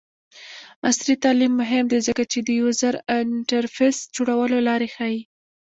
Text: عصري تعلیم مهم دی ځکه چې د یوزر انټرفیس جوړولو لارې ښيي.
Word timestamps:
عصري 0.87 1.15
تعلیم 1.23 1.53
مهم 1.61 1.85
دی 1.91 1.99
ځکه 2.07 2.23
چې 2.31 2.39
د 2.41 2.49
یوزر 2.59 2.93
انټرفیس 3.17 3.97
جوړولو 4.15 4.57
لارې 4.67 4.87
ښيي. 4.95 5.19